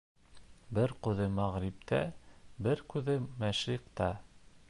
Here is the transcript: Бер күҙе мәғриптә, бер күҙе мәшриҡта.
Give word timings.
Бер 0.77 0.93
күҙе 1.07 1.27
мәғриптә, 1.39 2.01
бер 2.69 2.83
күҙе 2.95 3.17
мәшриҡта. 3.45 4.09